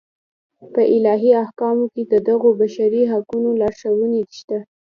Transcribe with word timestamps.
په 0.73 0.81
الهي 0.95 1.31
احکامو 1.43 1.85
کې 1.93 2.03
د 2.13 2.13
دغو 2.27 2.49
بشري 2.61 3.03
حقونو 3.11 3.49
لارښوونې 3.61 4.21
شته. 4.39 4.57